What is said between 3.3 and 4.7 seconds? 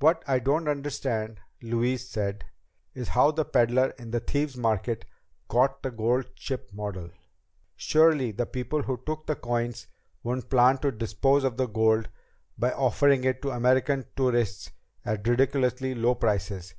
the peddler in the Thieves'